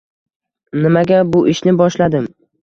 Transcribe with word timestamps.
Nimaga 0.85 1.19
bu 1.35 1.43
ishni 1.53 1.75
boshladim? 1.83 2.27